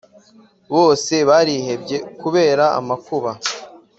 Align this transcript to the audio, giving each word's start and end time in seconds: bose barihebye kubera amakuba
bose 0.73 1.13
barihebye 1.29 1.97
kubera 2.21 2.65
amakuba 2.79 3.31